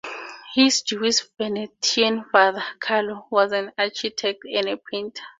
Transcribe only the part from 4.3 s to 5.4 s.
and a painter.